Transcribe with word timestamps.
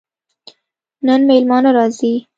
نن 1.05 1.21
مېلمانه 1.29 1.69
راځي 1.77 2.13